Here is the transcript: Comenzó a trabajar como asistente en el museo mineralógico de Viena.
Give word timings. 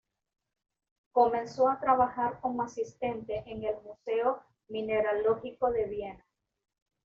Comenzó 1.11 1.69
a 1.69 1.79
trabajar 1.79 2.39
como 2.41 2.63
asistente 2.63 3.43
en 3.45 3.63
el 3.65 3.75
museo 3.83 4.41
mineralógico 4.67 5.69
de 5.71 5.85
Viena. 5.85 6.25